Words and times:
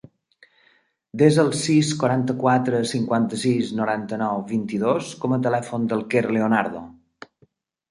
Desa 1.21 1.43
el 1.43 1.51
sis, 1.63 1.91
quaranta-quatre, 2.03 2.79
cinquanta-sis, 2.93 3.69
noranta-nou, 3.81 4.43
vint-i-dos 4.55 5.13
com 5.23 5.39
a 5.39 5.41
telèfon 5.47 5.89
del 5.95 6.05
Quer 6.17 6.27
Leonardo. 6.35 6.85